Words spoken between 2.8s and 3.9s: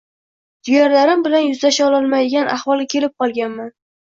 kelib qolganman